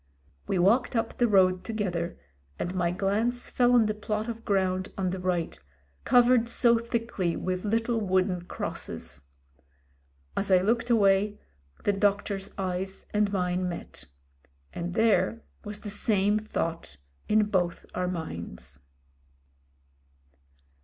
[0.47, 2.17] We walked up the road together,
[2.57, 5.59] and my glance fell on the plot of ground on the right,
[6.05, 9.25] covered so thickly with little wooden crosses.
[10.35, 11.39] As I looked away
[11.83, 14.05] the doc tor's eyes and mine met
[14.73, 16.97] And there was the same thought
[17.29, 18.79] in both our minds.